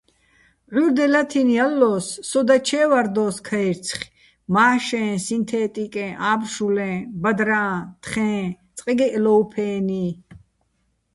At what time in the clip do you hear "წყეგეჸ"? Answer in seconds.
8.75-9.13